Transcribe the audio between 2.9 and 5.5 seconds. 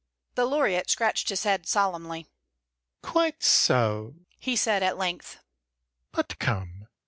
"Quite so," he said, at length.